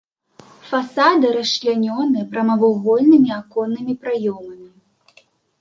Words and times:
Фасады 0.69 1.25
расчлянёны 1.35 2.19
прамавугольнымі 2.33 3.31
аконнымі 3.39 3.93
праёмамі. 4.01 4.69